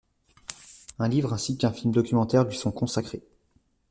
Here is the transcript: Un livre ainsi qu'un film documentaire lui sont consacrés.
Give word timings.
Un 0.97 1.07
livre 1.09 1.31
ainsi 1.31 1.59
qu'un 1.59 1.71
film 1.71 1.93
documentaire 1.93 2.45
lui 2.45 2.57
sont 2.57 2.71
consacrés. 2.71 3.21